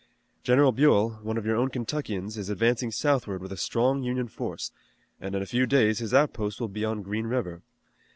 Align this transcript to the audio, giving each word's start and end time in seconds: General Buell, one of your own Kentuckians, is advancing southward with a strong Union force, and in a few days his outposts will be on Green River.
General 0.41 0.71
Buell, 0.71 1.19
one 1.21 1.37
of 1.37 1.45
your 1.45 1.55
own 1.57 1.69
Kentuckians, 1.69 2.35
is 2.35 2.49
advancing 2.49 2.89
southward 2.89 3.39
with 3.39 3.51
a 3.51 3.55
strong 3.55 4.01
Union 4.01 4.27
force, 4.27 4.71
and 5.19 5.35
in 5.35 5.43
a 5.43 5.45
few 5.45 5.67
days 5.67 5.99
his 5.99 6.11
outposts 6.11 6.59
will 6.59 6.69
be 6.69 6.83
on 6.83 7.03
Green 7.03 7.27
River. 7.27 7.61